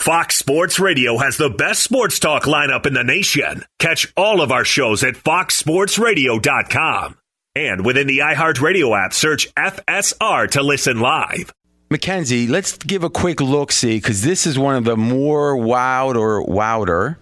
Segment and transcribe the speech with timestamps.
[0.00, 3.66] Fox Sports Radio has the best sports talk lineup in the nation.
[3.78, 7.18] Catch all of our shows at foxsportsradio.com.
[7.54, 11.52] And within the iHeartRadio app, search FSR to listen live.
[11.90, 16.16] Mackenzie, let's give a quick look see because this is one of the more wowed
[16.16, 17.18] or wowder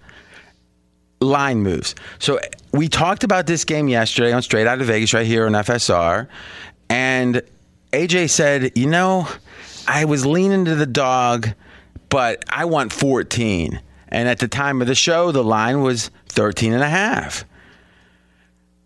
[1.19, 1.95] line moves.
[2.19, 2.39] So
[2.71, 6.29] we talked about this game yesterday on Straight Out of Vegas right here on FSR,
[6.89, 7.41] and
[7.91, 9.27] AJ said, you know,
[9.85, 11.49] I was leaning to the dog,
[12.09, 13.81] but I want 14.
[14.09, 17.45] And at the time of the show, the line was 13 and a half.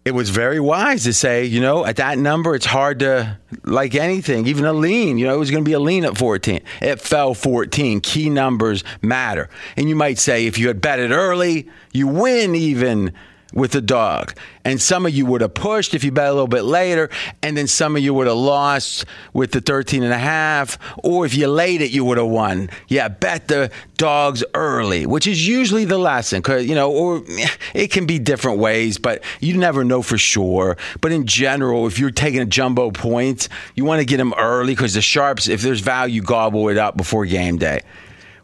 [0.06, 3.95] It was very wise to say, you know, at that number, it's hard to, like
[3.95, 6.59] anything, even a lean, you know, it was going to be a lean at 14.
[6.81, 8.01] It fell 14.
[8.01, 9.50] Key numbers matter.
[9.78, 13.13] And you might say, if you had bet it early, you win even
[13.53, 14.34] with the dog.
[14.66, 17.09] And some of you would have pushed if you bet a little bit later,
[17.41, 21.25] and then some of you would have lost with the 13 and a half, or
[21.25, 22.69] if you laid it, you would have won.
[22.88, 27.47] Yeah, bet the dogs early, which is usually the lesson, cause you know, or eh,
[27.74, 30.78] it can be different ways, but you never know for sure.
[31.02, 34.74] But in general, if you're taking a jumbo point, you want to get them early
[34.74, 37.81] because the sharps, if there's value, gobble it up before game day.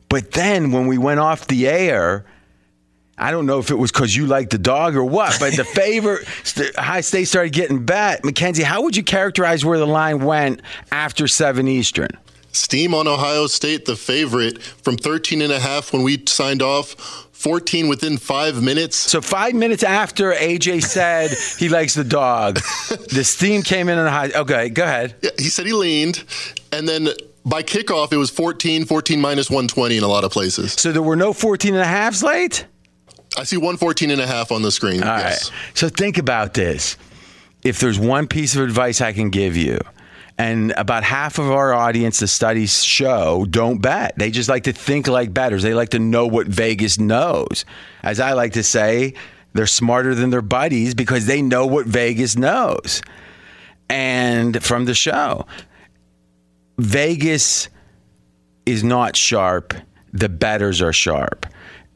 [0.09, 2.25] But then when we went off the air,
[3.19, 5.63] I don't know if it was because you liked the dog or what, but the
[5.75, 6.28] favorite
[6.78, 8.24] Ohio State started getting bet.
[8.24, 12.09] Mackenzie, how would you characterize where the line went after seven Eastern?
[12.52, 17.25] Steam on Ohio State, the favorite from 13 and a half when we signed off.
[17.40, 18.97] 14 within five minutes.
[18.97, 22.56] So five minutes after AJ said he likes the dog,
[23.12, 24.30] the steam came in on a high.
[24.36, 25.16] Okay, go ahead.
[25.22, 26.22] Yeah, he said he leaned,
[26.74, 27.07] and then
[27.46, 30.74] by kickoff it was 14, 14 minus 120 in a lot of places.
[30.74, 32.66] So there were no 14 and a halves late.
[33.38, 35.03] I see 114 and a half on the screen.
[35.03, 35.50] All yes.
[35.50, 35.59] right.
[35.75, 36.97] So think about this.
[37.63, 39.79] If there's one piece of advice I can give you,
[40.38, 44.18] and about half of our audience, the studies show, don't bet.
[44.18, 45.63] They just like to think like betters.
[45.63, 47.66] They like to know what Vegas knows.
[48.03, 49.16] As I like to say,
[49.53, 53.01] they're smarter than their buddies because they know what Vegas knows.
[53.89, 55.45] And from the show,
[56.78, 57.68] Vegas
[58.66, 59.73] is not sharp.
[60.13, 61.45] The betters are sharp.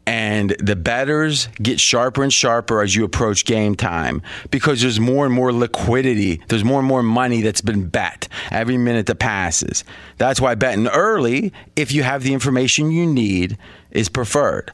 [0.06, 4.22] And the betters get sharper and sharper as you approach game time
[4.52, 6.42] because there's more and more liquidity.
[6.50, 9.86] There's more and more money that's been bet every minute that passes.
[10.18, 13.58] That's why betting early, if you have the information you need,
[13.92, 14.72] is preferred.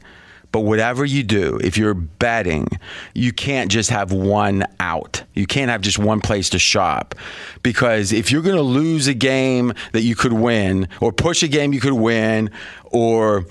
[0.52, 2.66] But whatever you do, if you're betting,
[3.14, 5.22] you can't just have one out.
[5.34, 7.14] You can't have just one place to shop.
[7.62, 11.48] Because if you're going to lose a game that you could win, or push a
[11.48, 12.50] game you could win,
[12.86, 13.46] or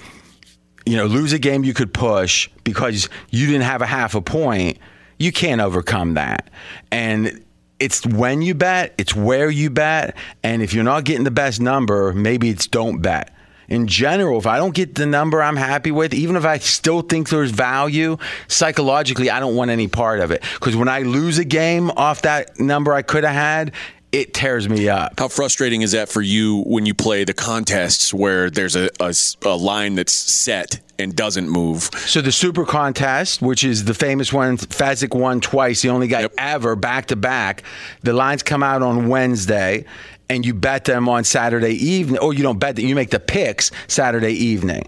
[0.89, 4.21] you know, lose a game you could push because you didn't have a half a
[4.21, 4.79] point,
[5.19, 6.49] you can't overcome that.
[6.91, 7.45] And
[7.79, 11.61] it's when you bet, it's where you bet, and if you're not getting the best
[11.61, 13.31] number, maybe it's don't bet.
[13.69, 17.01] in general, if I don't get the number I'm happy with, even if I still
[17.01, 20.43] think there's value, psychologically, I don't want any part of it.
[20.55, 23.71] Because when I lose a game off that number I could have had,
[24.11, 25.19] it tears me up.
[25.19, 29.13] How frustrating is that for you when you play the contests where there's a, a,
[29.43, 31.89] a line that's set and doesn't move?
[31.95, 36.21] So the Super Contest, which is the famous one, Fezzik won twice, the only guy
[36.21, 36.33] yep.
[36.37, 37.63] ever back to back.
[38.01, 39.85] The lines come out on Wednesday,
[40.27, 42.19] and you bet them on Saturday evening.
[42.19, 44.87] Or you don't bet them; you make the picks Saturday evening.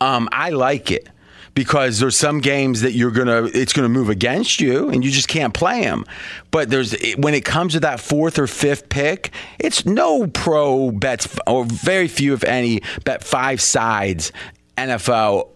[0.00, 1.08] Um, I like it
[1.54, 5.28] because there's some games that you're gonna it's gonna move against you and you just
[5.28, 6.04] can't play them.
[6.50, 11.38] But there's when it comes to that fourth or fifth pick, it's no pro bets
[11.46, 14.32] or very few if any bet five sides
[14.76, 15.48] NFL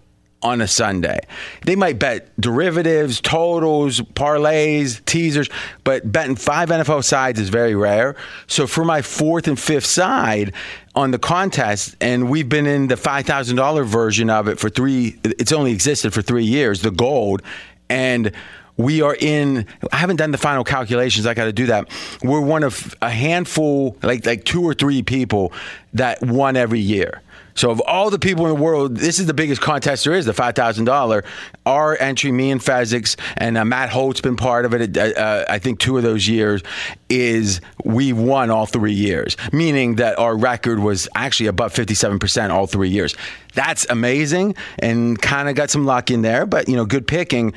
[0.43, 1.19] on a Sunday.
[1.65, 5.49] They might bet derivatives, totals, parlays, teasers,
[5.83, 8.15] but betting five NFL sides is very rare.
[8.47, 10.55] So for my fourth and fifth side
[10.99, 15.53] on the contest, and we've been in the $5,000 version of it for three, it's
[15.53, 17.41] only existed for three years, the gold.
[17.89, 18.33] And
[18.77, 21.89] we are in i haven't done the final calculations i got to do that
[22.23, 25.53] we're one of a handful like like two or three people
[25.93, 27.21] that won every year
[27.59, 30.27] so of all the people in the world, this is the biggest contest there is,
[30.27, 31.25] the five thousand dollar.
[31.67, 34.97] Our entry, me and Fezzik's, and uh, Matt Holt's been part of it.
[34.97, 36.63] Uh, uh, I think two of those years
[37.09, 42.19] is we won all three years, meaning that our record was actually above fifty seven
[42.19, 43.17] percent all three years.
[43.55, 47.55] That's amazing, and kind of got some luck in there, but you know, good picking.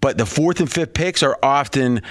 [0.00, 2.02] But the fourth and fifth picks are often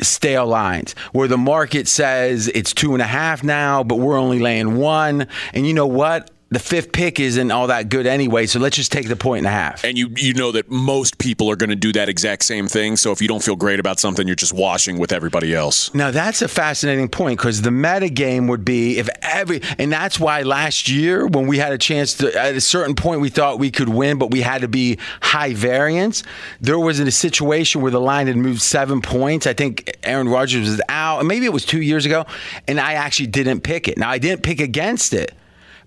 [0.00, 4.38] stale lines where the market says it's two and a half now, but we're only
[4.38, 5.26] laying one.
[5.52, 6.30] And you know what?
[6.54, 9.46] The fifth pick isn't all that good anyway, so let's just take the point and
[9.46, 9.84] a half.
[9.84, 12.96] And you you know that most people are going to do that exact same thing.
[12.96, 15.92] So if you don't feel great about something, you're just washing with everybody else.
[15.94, 20.20] Now that's a fascinating point because the meta game would be if every and that's
[20.20, 23.58] why last year when we had a chance to at a certain point we thought
[23.58, 26.22] we could win, but we had to be high variance.
[26.60, 29.46] There was a situation where the line had moved seven points.
[29.46, 32.26] I think Aaron Rodgers was out, and maybe it was two years ago,
[32.68, 33.98] and I actually didn't pick it.
[33.98, 35.34] Now I didn't pick against it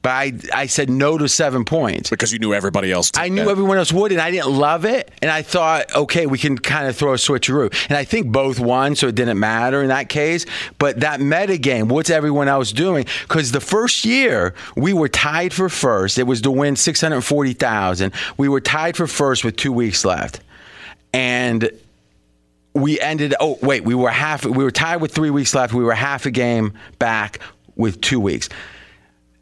[0.02, 3.12] but I, I said no to seven points because you knew everybody else.
[3.16, 3.52] I knew that.
[3.52, 5.12] everyone else would, and I didn't love it.
[5.22, 7.74] And I thought, okay, we can kind of throw a switcheroo.
[7.90, 10.46] And I think both won, so it didn't matter in that case.
[10.78, 13.06] But that meta game, what's everyone else doing?
[13.24, 16.18] Because the first year we were tied for first.
[16.18, 18.14] It was to win six hundred forty thousand.
[18.38, 20.42] We were tied for first with two weeks left,
[21.14, 21.70] and
[22.74, 23.34] we ended.
[23.40, 24.46] Oh wait, we were half.
[24.46, 25.74] We were tied with three weeks left.
[25.74, 27.40] We were half a game back
[27.76, 28.50] with two weeks.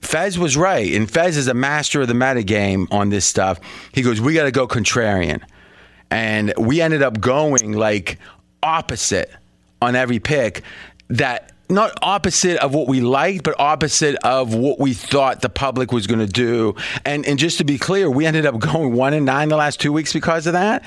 [0.05, 3.59] Fez was right, and Fez is a master of the meta game on this stuff.
[3.91, 5.41] He goes, "We got to go contrarian,"
[6.11, 8.19] and we ended up going like
[8.63, 9.31] opposite
[9.81, 10.63] on every pick.
[11.09, 15.91] That not opposite of what we liked, but opposite of what we thought the public
[15.91, 16.75] was going to do.
[17.03, 19.79] And and just to be clear, we ended up going one and nine the last
[19.79, 20.83] two weeks because of that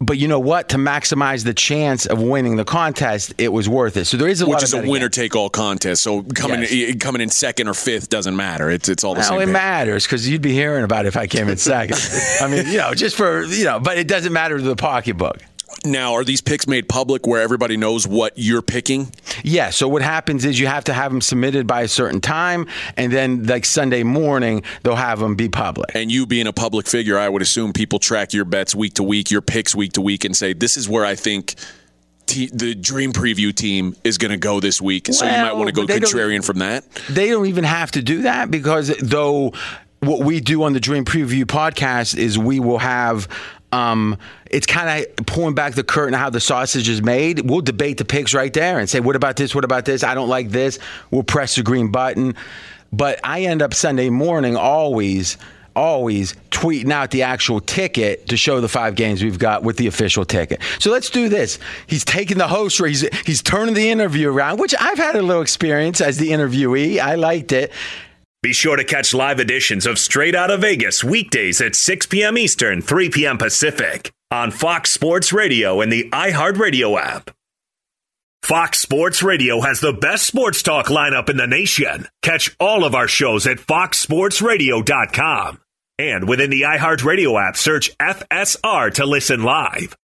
[0.00, 0.70] but you know what?
[0.70, 4.06] To maximize the chance of winning the contest, it was worth it.
[4.06, 6.02] So there is a which is a winner take all contest.
[6.02, 6.96] So coming yes.
[6.98, 8.70] coming in second or fifth doesn't matter.
[8.70, 9.42] It's it's all the well, same.
[9.42, 11.98] It matters because you'd be hearing about it if I came in second.
[12.40, 15.42] I mean, you know, just for you know, but it doesn't matter to the pocketbook.
[15.84, 19.12] Now, are these picks made public where everybody knows what you're picking?
[19.42, 19.70] Yeah.
[19.70, 23.12] So what happens is you have to have them submitted by a certain time, and
[23.12, 25.94] then like Sunday morning they'll have them be public.
[25.94, 29.02] And you being a public figure, I would assume people track your bets week to
[29.02, 31.54] week, your picks week to week, and say this is where I think.
[32.26, 35.68] the dream preview team is going to go this week, so well, you might want
[35.68, 36.84] to go contrarian from that.
[37.08, 39.52] They don't even have to do that because though
[40.00, 43.28] what we do on the Dream Preview podcast is we will have
[43.72, 44.16] um,
[44.50, 47.48] it's kind of pulling back the curtain how the sausage is made.
[47.48, 49.54] We'll debate the picks right there and say, what about this?
[49.54, 50.02] What about this?
[50.02, 50.78] I don't like this.
[51.10, 52.34] We'll press the green button.
[52.92, 55.38] But I end up Sunday morning always,
[55.76, 59.86] always tweeting out the actual ticket to show the five games we've got with the
[59.86, 60.60] official ticket.
[60.80, 61.60] So let's do this.
[61.86, 65.42] He's taking the host, he's, he's turning the interview around, which I've had a little
[65.42, 66.98] experience as the interviewee.
[66.98, 67.70] I liked it.
[68.42, 72.38] Be sure to catch live editions of Straight Out of Vegas weekdays at 6 p.m.
[72.38, 73.36] Eastern, 3 p.m.
[73.36, 77.32] Pacific on Fox Sports Radio and the iHeartRadio app.
[78.42, 82.08] Fox Sports Radio has the best sports talk lineup in the nation.
[82.22, 85.60] Catch all of our shows at foxsportsradio.com.
[85.98, 89.94] And within the iHeartRadio app, search FSR to listen live.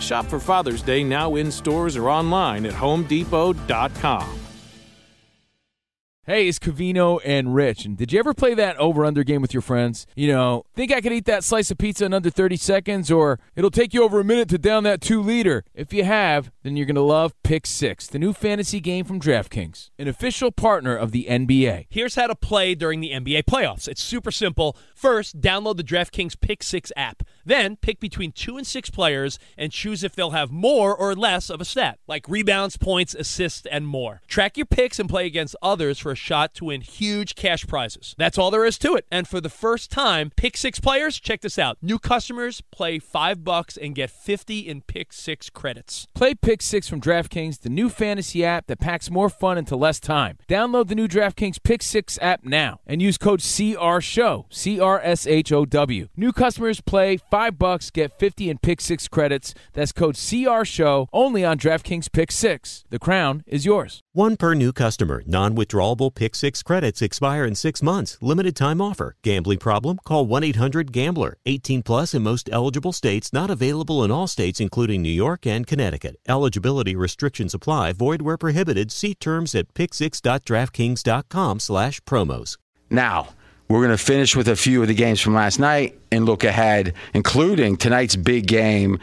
[0.00, 4.40] Shop for Father's Day now in stores or online at homedepot.com.
[6.28, 7.84] Hey, it's Cavino and Rich.
[7.84, 10.08] And did you ever play that over under game with your friends?
[10.16, 13.38] You know, think I could eat that slice of pizza in under 30 seconds, or
[13.54, 15.62] it'll take you over a minute to down that two liter.
[15.72, 19.20] If you have, then you're going to love Pick Six, the new fantasy game from
[19.20, 21.86] DraftKings, an official partner of the NBA.
[21.90, 24.76] Here's how to play during the NBA playoffs it's super simple.
[24.96, 27.22] First, download the DraftKings Pick Six app.
[27.44, 31.50] Then, pick between two and six players and choose if they'll have more or less
[31.50, 34.22] of a stat, like rebounds, points, assists, and more.
[34.26, 38.14] Track your picks and play against others for a shot to win huge cash prizes.
[38.16, 39.06] That's all there is to it.
[39.12, 41.20] And for the first time, pick six players.
[41.20, 41.76] Check this out.
[41.82, 46.06] New customers play five bucks and get 50 in pick six credits.
[46.14, 50.00] Play Pick Six from DraftKings, the new fantasy app that packs more fun into less
[50.00, 50.38] time.
[50.48, 55.26] Download the new DraftKings Pick Six app now and use code CRSHOW, C R S
[55.26, 56.08] H O W.
[56.16, 59.54] New customers play five bucks, get 50 in Pick Six credits.
[59.72, 62.84] That's code CRSHOW only on DraftKings Pick Six.
[62.90, 64.02] The crown is yours.
[64.12, 65.22] One per new customer.
[65.26, 68.16] Non withdrawable Pick Six credits expire in six months.
[68.20, 69.16] Limited time offer.
[69.22, 69.98] Gambling problem?
[70.04, 71.36] Call 1 800 Gambler.
[71.44, 73.32] 18 plus in most eligible states.
[73.32, 76.16] Not available in all states, including New York and Connecticut.
[76.28, 77.92] Eligibility restrictions apply.
[77.92, 78.90] Void where prohibited.
[78.92, 82.56] See terms at picksix.draftkings.com slash promos.
[82.88, 83.30] Now,
[83.68, 86.44] we're going to finish with a few of the games from last night and look
[86.44, 88.98] ahead, including tonight's big game.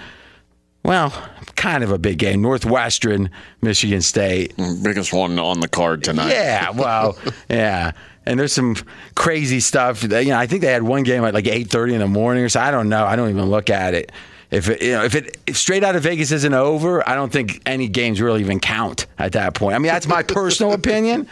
[0.84, 1.12] Well,
[1.56, 2.42] kind of a big game.
[2.42, 3.30] Northwestern,
[3.62, 4.54] Michigan State.
[4.84, 6.32] Biggest one on the card tonight.
[6.32, 7.18] Yeah, well,
[7.50, 7.92] yeah.
[8.26, 8.76] And there's some
[9.16, 10.04] crazy stuff.
[10.04, 12.50] You know, I think they had one game at like 8:30 in the morning or
[12.50, 12.62] so.
[12.62, 13.06] I don't know.
[13.06, 14.12] I don't even look at it.
[14.50, 17.32] If it, you know, if it if straight out of Vegas isn't over, I don't
[17.32, 19.76] think any games really even count at that point.
[19.76, 21.28] I mean, that's my personal opinion.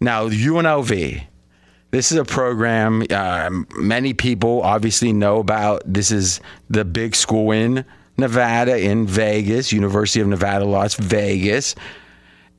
[0.00, 1.22] Now, UNLV.
[1.92, 5.82] This is a program uh, many people obviously know about.
[5.84, 7.84] This is the big school in
[8.16, 11.74] Nevada, in Vegas, University of Nevada, Las Vegas.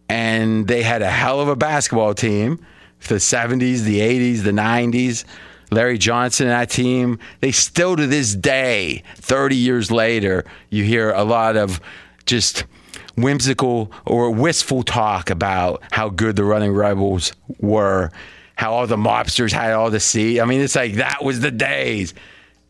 [0.08, 2.64] And they had a hell of a basketball team
[3.08, 5.26] the 70s, the 80s, the 90s.
[5.72, 11.10] Larry Johnson and that team, they still to this day, 30 years later, you hear
[11.10, 11.82] a lot of
[12.28, 12.66] just
[13.16, 18.12] whimsical or wistful talk about how good the Running Rebels were,
[18.56, 20.40] how all the mobsters had all the seat.
[20.40, 22.14] I mean, it's like that was the days.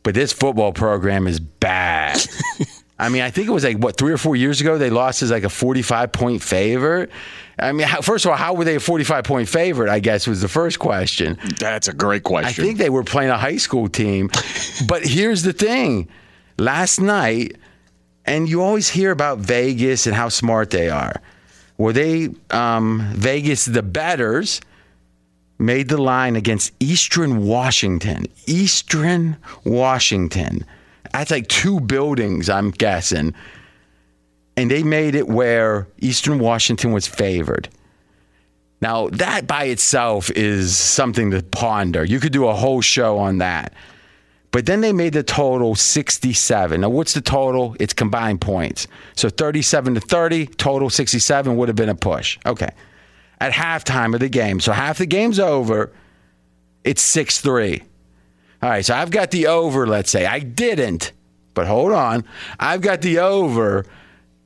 [0.03, 2.19] But this football program is bad.
[2.99, 5.23] I mean, I think it was like what three or four years ago they lost
[5.23, 7.09] as like a 45 point favorite.
[7.57, 9.89] I mean, how, first of all, how were they a 45 point favorite?
[9.89, 11.37] I guess was the first question.
[11.59, 12.63] That's a great question.
[12.63, 14.29] I think they were playing a high school team.
[14.87, 16.09] but here's the thing
[16.57, 17.57] last night,
[18.25, 21.21] and you always hear about Vegas and how smart they are.
[21.77, 24.61] Were they, um, Vegas, the betters,
[25.65, 28.25] made the line against Eastern Washington.
[28.45, 30.65] Eastern Washington.
[31.11, 33.33] That's like two buildings, I'm guessing
[34.55, 37.69] and they made it where Eastern Washington was favored.
[38.81, 42.03] Now, that by itself is something to ponder.
[42.03, 43.73] You could do a whole show on that.
[44.51, 46.81] But then they made the total 67.
[46.81, 47.75] Now, what's the total?
[47.79, 48.87] It's combined points.
[49.15, 52.37] So 37 to 30, total 67 would have been a push.
[52.45, 52.69] Okay.
[53.43, 54.61] At halftime of the game.
[54.61, 55.91] So half the game's over.
[56.85, 57.83] It's 6 3.
[58.61, 58.85] All right.
[58.85, 60.25] So I've got the over, let's say.
[60.25, 61.11] I didn't,
[61.53, 62.23] but hold on.
[62.57, 63.85] I've got the over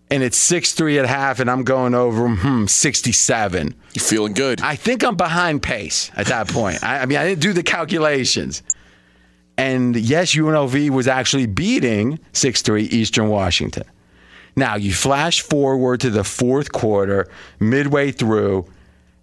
[0.10, 3.76] and it's 6 3 at half, and I'm going over hmm, 67.
[3.94, 4.62] You're feeling good.
[4.62, 6.84] I think I'm behind pace at that point.
[6.84, 8.64] I, I, mean, I didn't do the calculations.
[9.58, 13.84] And yes, UNLV was actually beating 6 3 Eastern Washington.
[14.56, 18.66] Now, you flash forward to the fourth quarter, midway through,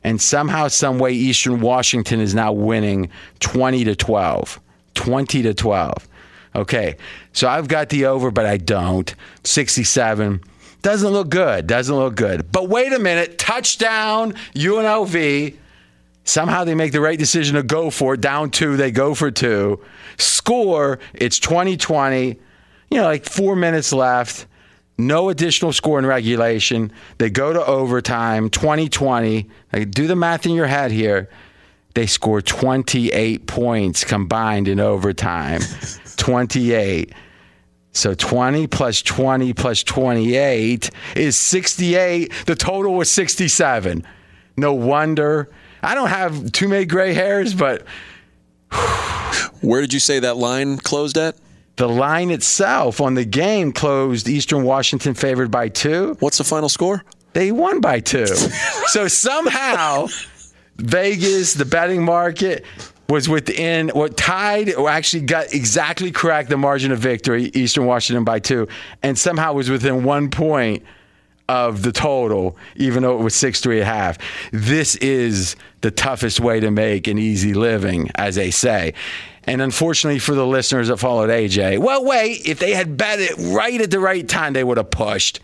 [0.04, 3.08] and somehow, some way, Eastern Washington is now winning
[3.40, 4.60] 20 to 12.
[4.94, 6.08] 20 to 12.
[6.56, 6.96] Okay,
[7.32, 9.12] so I've got the over, but I don't.
[9.42, 10.40] 67.
[10.82, 11.66] Doesn't look good.
[11.66, 12.52] Doesn't look good.
[12.52, 13.38] But wait a minute.
[13.38, 15.56] Touchdown, UNLV.
[16.24, 18.20] Somehow they make the right decision to go for it.
[18.20, 19.82] Down two, they go for two.
[20.18, 22.38] Score, it's 2020.
[22.90, 24.46] You know, like four minutes left.
[24.96, 26.92] No additional score in regulation.
[27.18, 29.48] They go to overtime, 2020.
[29.72, 31.28] Like, do the math in your head here.
[31.94, 35.60] They score 28 points combined in overtime.
[36.16, 37.12] 28.
[37.92, 42.32] So 20 plus 20 plus 28 is 68.
[42.46, 44.04] The total was 67.
[44.56, 45.50] No wonder.
[45.82, 47.84] I don't have too many gray hairs, but.
[49.60, 51.36] Where did you say that line closed at?
[51.76, 56.16] The line itself on the game closed Eastern Washington favored by two.
[56.20, 57.02] What's the final score?
[57.32, 58.26] They won by two.
[58.86, 60.06] so somehow,
[60.76, 62.64] Vegas, the betting market,
[63.08, 68.24] was within what tied or actually got exactly correct the margin of victory, Eastern Washington
[68.24, 68.68] by two,
[69.02, 70.82] and somehow was within one point
[71.48, 74.18] of the total, even though it was six three and a half.
[74.52, 78.94] This is the toughest way to make an easy living, as they say.
[79.46, 83.34] And unfortunately for the listeners that followed AJ, well, wait, if they had bet it
[83.38, 85.40] right at the right time, they would have pushed.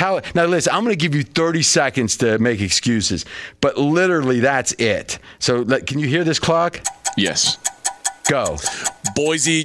[0.00, 3.26] Now, listen, I'm going to give you 30 seconds to make excuses,
[3.60, 5.18] but literally that's it.
[5.38, 6.80] So, can you hear this clock?
[7.18, 7.58] Yes.
[8.28, 8.56] Go.
[9.14, 9.64] Boise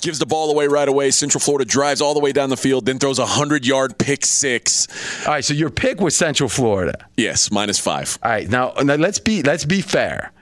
[0.00, 1.10] gives the ball away right away.
[1.10, 4.24] Central Florida drives all the way down the field, then throws a 100 yard pick
[4.24, 4.86] six.
[5.26, 7.06] All right, so your pick was Central Florida.
[7.16, 8.18] Yes, minus five.
[8.22, 10.32] All right, now, now let's be let's be fair.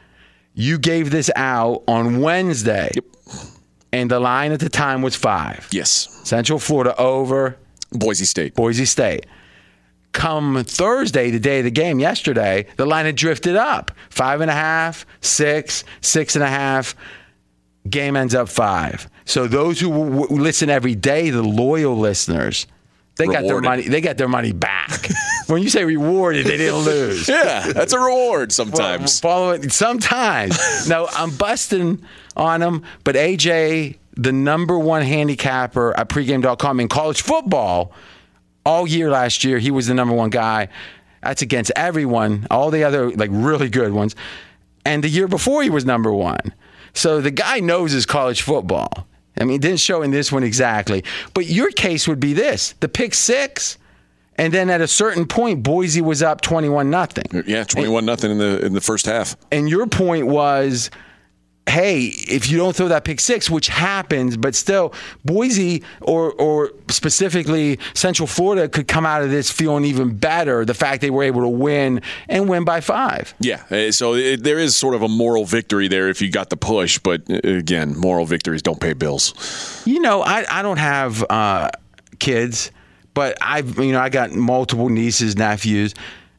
[0.55, 2.91] You gave this out on Wednesday.
[2.95, 3.05] Yep.
[3.93, 5.69] And the line at the time was five.
[5.71, 6.09] Yes.
[6.25, 7.57] Central Florida over
[7.91, 8.55] Boise State.
[8.55, 9.27] Boise State.
[10.13, 14.51] Come Thursday, the day of the game, yesterday, the line had drifted up five and
[14.51, 16.95] a half, six, six and a half.
[17.89, 19.09] Game ends up five.
[19.25, 22.67] So those who w- listen every day, the loyal listeners,
[23.17, 23.43] they rewarded.
[23.43, 23.89] got their money.
[23.89, 25.09] They got their money back.
[25.47, 27.29] when you say rewarded, they didn't lose.
[27.29, 29.23] yeah, that's a reward sometimes.
[29.23, 30.89] Well, following sometimes.
[30.89, 32.03] no, I'm busting
[32.37, 37.93] on them, but AJ the number one handicapper at pregame.com in college football
[38.65, 39.59] all year last year.
[39.59, 40.69] He was the number one guy.
[41.23, 44.15] That's against everyone, all the other like really good ones.
[44.85, 46.53] And the year before, he was number one.
[46.95, 49.07] So the guy knows his college football.
[49.39, 51.05] I mean, it didn't show in this one exactly.
[51.35, 53.79] But your case would be this the pick six.
[54.37, 57.45] And then at a certain point, Boise was up twenty-one nothing.
[57.47, 59.37] Yeah, twenty-one nothing in the in the first half.
[59.51, 60.91] And your point was
[61.69, 64.93] hey, if you don't throw that pick six, which happens, but still,
[65.25, 70.65] Boise or or specifically Central Florida could come out of this feeling even better.
[70.65, 73.35] The fact they were able to win and win by five.
[73.41, 76.51] Yeah, uh, so it, there is sort of a moral victory there if you got
[76.51, 79.83] the push, but uh, again, moral victories don't pay bills.
[79.87, 81.71] You know, I I don't have uh,
[82.19, 82.71] kids,
[83.15, 85.95] but I've you know I got multiple nieces, nephews.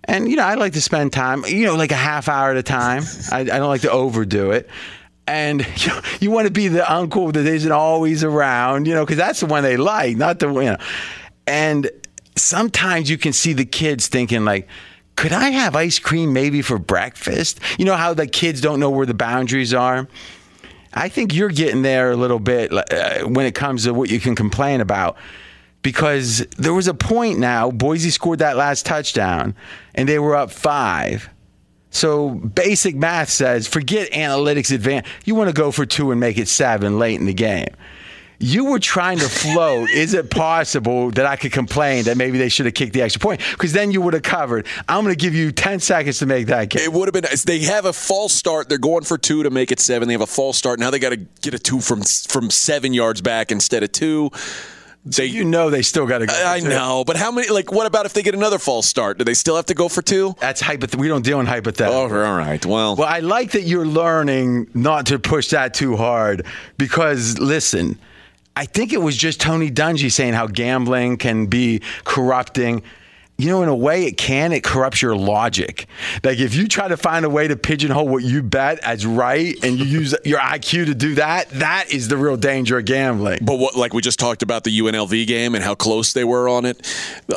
[0.06, 2.58] And you know, I like to spend time, you know, like a half hour at
[2.58, 3.04] a time.
[3.32, 4.70] I, I don't like to overdo it
[5.28, 9.18] and you, you want to be the uncle that isn't always around, you know, because
[9.18, 10.78] that's the one they like, not the you know.
[11.48, 11.90] And
[12.36, 14.68] sometimes you can see the kids thinking like,
[15.16, 17.60] could I have ice cream maybe for breakfast?
[17.78, 20.08] You know how the kids don't know where the boundaries are.
[20.94, 24.20] I think you're getting there a little bit uh, when it comes to what you
[24.20, 25.18] can complain about.
[25.84, 29.54] because there was a point now, Boise scored that last touchdown
[29.94, 31.30] and they were up five.
[31.94, 35.08] So basic math says forget analytics advance.
[35.24, 37.70] You want to go for two and make it seven late in the game.
[38.40, 39.90] You were trying to float.
[39.94, 43.22] Is it possible that I could complain that maybe they should have kicked the extra
[43.22, 43.42] point?
[43.52, 44.68] Because then you would have covered.
[44.90, 46.82] I'm going to give you 10 seconds to make that kick.
[46.82, 47.32] It would have been.
[47.46, 48.68] They have a false start.
[48.68, 50.08] They're going for two to make it seven.
[50.08, 50.80] They have a false start.
[50.80, 54.32] Now they got to get a two from from seven yards back instead of two.
[55.06, 56.34] They, you know they still got to go.
[56.34, 57.50] I know, but how many?
[57.50, 59.18] Like, what about if they get another false start?
[59.18, 60.34] Do they still have to go for two?
[60.40, 61.02] That's hypothetical.
[61.02, 62.00] We don't deal in hypothetical.
[62.00, 62.66] Oh, all right.
[62.66, 66.46] Well, well, I like that you're learning not to push that too hard
[66.78, 68.00] because listen,
[68.56, 72.84] I think it was just Tony Dungy saying how gambling can be corrupting
[73.38, 74.52] you know, in a way, it can.
[74.52, 75.88] It corrupts your logic.
[76.24, 79.56] Like if you try to find a way to pigeonhole what you bet as right,
[79.64, 83.40] and you use your IQ to do that, that is the real danger of gambling.
[83.42, 86.48] But what, like we just talked about the UNLV game and how close they were
[86.48, 86.86] on it.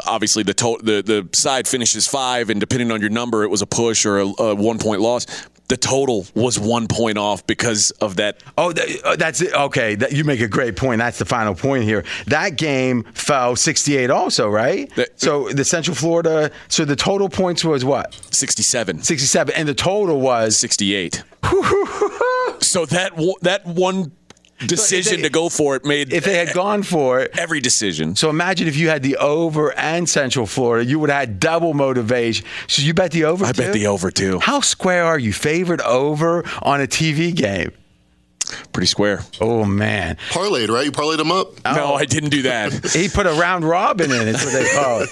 [0.07, 3.63] Obviously, the to- the the side finishes five, and depending on your number, it was
[3.63, 5.27] a push or a, a one point loss
[5.69, 8.43] the total was one point off because of that.
[8.57, 8.73] Oh,
[9.05, 9.53] uh, that's it.
[9.53, 10.99] Okay, that, you make a great point.
[10.99, 12.05] That's the final point here.
[12.27, 14.91] That game fell 68 also, right?
[15.17, 18.15] So the Central Florida, so the total points was what?
[18.31, 19.03] 67.
[19.03, 19.55] 67.
[19.55, 20.57] And the total was?
[20.57, 21.23] 68.
[22.61, 24.13] so that that one
[24.59, 28.17] decision they, to go for it made if they had gone for it every decision.
[28.17, 31.75] So imagine if you had the over and Central Florida, you would have had double
[31.75, 32.47] motivation.
[32.67, 33.45] So you bet the over.
[33.45, 33.63] I too?
[33.63, 34.39] bet the over too.
[34.39, 35.33] How square are you?
[35.33, 37.73] Favored over on a TV game.
[38.73, 39.21] Pretty square.
[39.41, 40.85] Oh man, parlayed right?
[40.85, 41.49] You parlayed them up?
[41.65, 41.75] Oh.
[41.75, 42.73] No, I didn't do that.
[42.93, 44.29] he put a round robin in.
[44.29, 45.09] It's what they call it.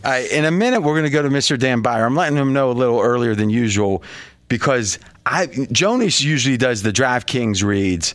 [0.04, 1.58] All right, in a minute, we're going to go to Mr.
[1.58, 2.04] Dan Beyer.
[2.04, 4.02] I'm letting him know a little earlier than usual
[4.48, 8.14] because I Jonas usually does the DraftKings reads.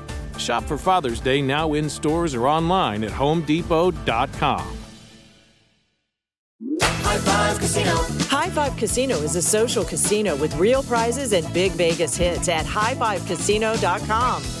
[0.41, 4.77] Shop for Father's Day now in stores or online at homedepot.com.
[6.81, 7.95] High Five Casino.
[8.29, 12.65] High Five Casino is a social casino with real prizes and big Vegas hits at
[12.65, 14.60] highfivecasino.com.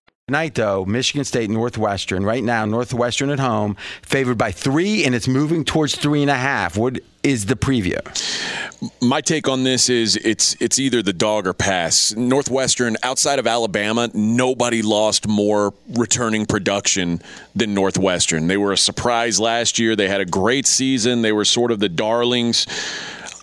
[0.31, 2.23] Tonight, though, Michigan State, Northwestern.
[2.23, 6.35] Right now, Northwestern at home, favored by three, and it's moving towards three and a
[6.35, 6.77] half.
[6.77, 7.99] What is the preview?
[9.01, 12.15] My take on this is it's it's either the dog or pass.
[12.15, 17.21] Northwestern, outside of Alabama, nobody lost more returning production
[17.53, 18.47] than Northwestern.
[18.47, 19.97] They were a surprise last year.
[19.97, 21.23] They had a great season.
[21.23, 22.67] They were sort of the darlings.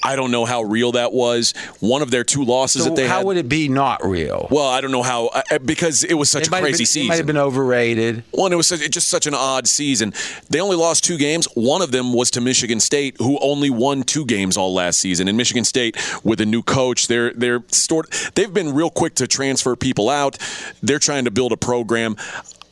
[0.02, 1.52] I don't know how real that was.
[1.80, 3.26] One of their two losses So that they had how had.
[3.26, 4.46] would it be not real?
[4.50, 5.30] well, I don't know how
[5.64, 7.02] because it was such It a crazy been- season.
[7.02, 8.22] It might have been overrated.
[8.30, 10.12] One, it was such, just such an odd season.
[10.50, 11.46] They only lost two games.
[11.54, 15.28] One of them was to Michigan State, who only won two games all last season.
[15.28, 18.06] And Michigan State, with a new coach, they're they're stored.
[18.34, 20.38] They've been real quick to transfer people out.
[20.82, 22.16] They're trying to build a program.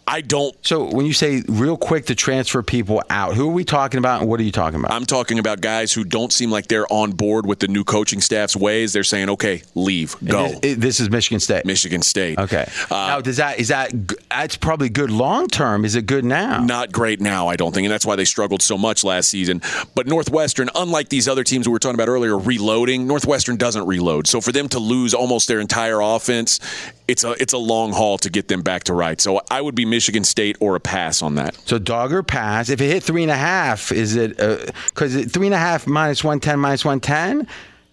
[0.09, 0.55] I don't.
[0.65, 4.21] So when you say real quick to transfer people out, who are we talking about,
[4.21, 4.93] and what are you talking about?
[4.93, 8.21] I'm talking about guys who don't seem like they're on board with the new coaching
[8.21, 8.93] staff's ways.
[8.93, 11.65] They're saying, "Okay, leave, go." This, it- this is Michigan State.
[11.65, 12.39] Michigan State.
[12.39, 12.69] Okay.
[12.89, 13.93] Uh, now, does that is that
[14.29, 15.85] that's probably good long term?
[15.85, 16.63] Is it good now?
[16.65, 19.61] Not great now, I don't think, and that's why they struggled so much last season.
[19.97, 23.07] But Northwestern, unlike these other teams we were talking about earlier, reloading.
[23.09, 26.61] Northwestern doesn't reload, so for them to lose almost their entire offense,
[27.09, 29.21] it's a it's a long haul to get them back to right.
[29.21, 31.55] So I would be Michigan State or a pass on that.
[31.67, 32.69] So dog or pass?
[32.69, 35.87] If it hit three and a half, is it uh, because three and a half
[35.87, 37.47] minus one ten minus one ten?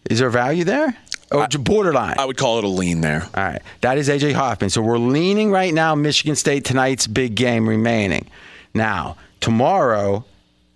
[0.10, 0.98] Is there value there?
[1.32, 2.16] Or borderline?
[2.20, 3.24] I would call it a lean there.
[3.34, 3.62] All right.
[3.82, 4.70] That is AJ Hoffman.
[4.70, 8.28] So we're leaning right now Michigan State tonight's big game remaining.
[8.76, 10.26] Now, tomorrow,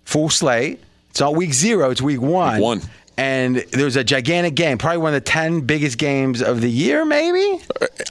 [0.04, 0.80] full slate.
[1.10, 2.54] It's not week zero, it's week one.
[2.54, 2.82] Week one.
[3.18, 7.04] And there's a gigantic game, probably one of the 10 biggest games of the year,
[7.04, 7.60] maybe?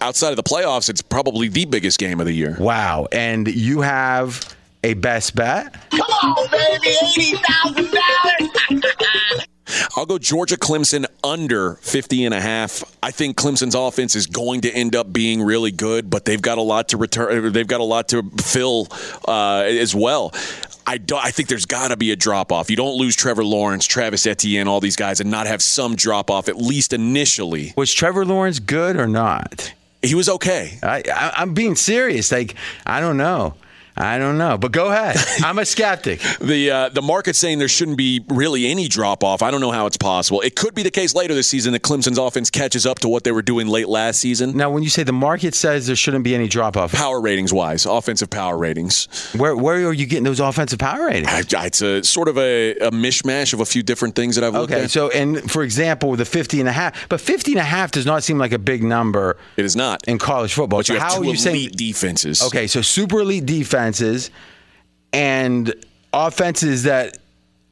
[0.02, 2.58] Outside of the playoffs, it's probably the biggest game of the year.
[2.60, 3.08] Wow.
[3.13, 5.74] And you have a best bet?
[5.91, 9.46] Come on, baby, $80,000.
[9.96, 12.84] I'll go Georgia Clemson under 50 and a half.
[13.02, 16.58] I think Clemson's offense is going to end up being really good, but they've got
[16.58, 17.52] a lot to return.
[17.52, 18.88] They've got a lot to fill
[19.28, 20.34] uh, as well.
[20.88, 21.23] I, don't.
[21.23, 22.69] I think there's got to be a drop off.
[22.69, 26.32] You don't lose Trevor Lawrence, Travis Etienne, all these guys, and not have some drop
[26.32, 27.73] off at least initially.
[27.76, 29.73] Was Trevor Lawrence good or not?
[30.02, 30.80] He was okay.
[30.82, 32.32] I, I, I'm being serious.
[32.32, 33.56] Like, I don't know.
[34.00, 34.58] I don't know.
[34.58, 35.18] But go ahead.
[35.44, 36.22] I'm a skeptic.
[36.48, 39.42] The uh, the market's saying there shouldn't be really any drop off.
[39.42, 40.40] I don't know how it's possible.
[40.42, 43.24] It could be the case later this season that Clemson's offense catches up to what
[43.24, 44.56] they were doing late last season.
[44.56, 47.52] Now, when you say the market says there shouldn't be any drop off, Power ratings
[47.52, 49.08] wise, offensive power ratings.
[49.36, 51.28] where where are you getting those offensive power ratings?
[51.54, 54.54] I, it's a sort of a, a mishmash of a few different things that I've
[54.54, 54.86] looked Okay, at.
[54.86, 57.64] Okay, so and for example, with the 50 and a half, but 50 and a
[57.64, 60.08] half does not seem like a big number it is not.
[60.08, 60.80] in college football.
[60.80, 62.44] But so you have how two are you elite saying defenses.
[62.44, 63.46] Okay, so super elite
[63.88, 64.32] defenses
[65.13, 65.73] and
[66.13, 67.17] offenses that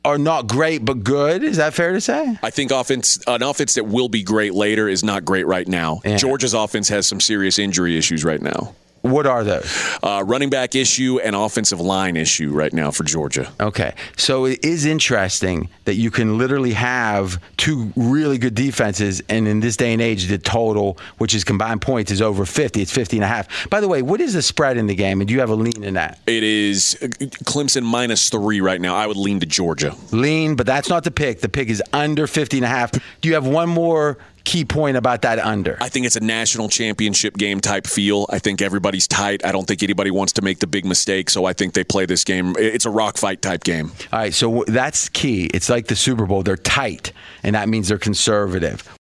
[0.03, 1.43] are not great but good.
[1.43, 2.37] Is that fair to say?
[2.43, 6.01] I think offense, an offense that will be great later is not great right now.
[6.05, 6.17] Yeah.
[6.17, 8.75] Georgia's offense has some serious injury issues right now.
[9.05, 9.97] What are those?
[10.01, 13.51] Uh, running back issue and offensive line issue right now for Georgia.
[13.59, 13.93] Okay.
[14.17, 19.59] So it is interesting that you can literally have two really good defenses, and in
[19.59, 22.81] this day and age, the total, which is combined points, is over 50.
[22.81, 23.69] It's 50 and a half.
[23.69, 25.55] By the way, what is the spread in the game, and do you have a
[25.55, 26.19] lean in that?
[26.25, 27.05] It is uh,
[27.45, 28.95] Clemson minus three right now.
[28.95, 29.95] I would lean to Georgia.
[30.11, 31.41] Lean, but that's not the pick.
[31.41, 32.91] The pick is under 50 and a half.
[32.91, 35.77] Do you have one more key point about that under?
[35.81, 38.25] I think it's a national championship game type feel.
[38.29, 39.45] I think everybody's tight.
[39.45, 42.05] I don't think anybody wants to make the big mistake, so I think they play
[42.05, 42.55] this game.
[42.57, 43.91] It's a rock fight type game.
[44.13, 45.45] All right, so that's key.
[45.53, 46.43] It's like the Super Bowl.
[46.43, 47.11] They're tight,
[47.43, 48.94] and that means they're conservative.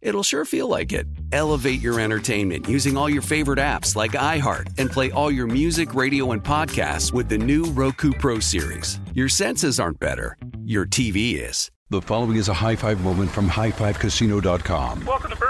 [0.00, 1.06] it'll sure feel like it.
[1.32, 5.94] Elevate your entertainment using all your favorite apps like iHeart and play all your music,
[5.94, 9.00] radio, and podcasts with the new Roku Pro Series.
[9.14, 11.70] Your senses aren't better, your TV is.
[11.90, 15.04] The following is a high five moment from highfivecasino.com.
[15.04, 15.49] Welcome to Burger